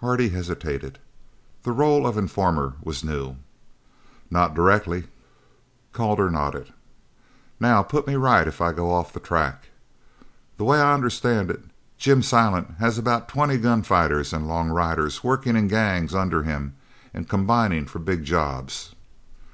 [0.00, 0.98] Hardy hesitated.
[1.62, 3.36] The rôle of informer was new.
[4.30, 5.04] "Not directly."
[5.94, 6.74] Calder nodded.
[7.58, 9.70] "Now put me right if I go off the track.
[10.58, 11.62] The way I understand it,
[11.96, 16.74] Jim Silent has about twenty gun fighters and long riders working in gangs under him
[17.14, 18.94] and combining for big jobs."